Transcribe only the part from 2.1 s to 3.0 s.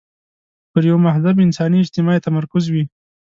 یې تمرکز وي.